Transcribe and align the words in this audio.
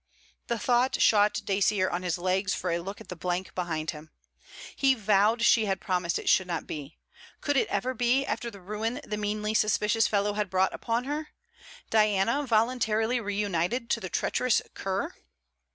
The 0.47 0.57
thought 0.57 0.99
shot 0.99 1.43
Dacier 1.45 1.87
on 1.87 2.01
his 2.01 2.17
legs 2.17 2.55
for 2.55 2.71
a 2.71 2.79
look 2.79 2.99
at 3.01 3.09
the 3.09 3.15
blank 3.15 3.53
behind 3.53 3.91
him. 3.91 4.09
He 4.75 4.95
vowed 4.95 5.43
she 5.43 5.65
had 5.67 5.79
promised 5.79 6.17
it 6.17 6.27
should 6.27 6.47
not 6.47 6.65
be. 6.65 6.97
Could 7.39 7.55
it 7.55 7.67
ever 7.67 7.93
be, 7.93 8.25
after 8.25 8.49
the 8.49 8.61
ruin 8.61 8.99
the 9.03 9.15
meanly 9.15 9.53
suspicious 9.53 10.07
fellow 10.07 10.33
had 10.33 10.49
brought 10.49 10.73
upon 10.73 11.03
her? 11.03 11.27
Diana 11.91 12.43
voluntarily 12.47 13.19
reunited 13.19 13.91
to 13.91 13.99
the 13.99 14.09
treacherous 14.09 14.59
cur? 14.73 15.13